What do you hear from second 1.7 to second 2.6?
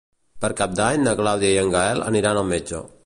Gaël aniran al